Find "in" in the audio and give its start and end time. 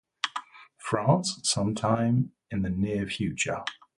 2.49-2.63